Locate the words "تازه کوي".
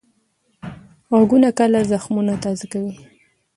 2.43-2.93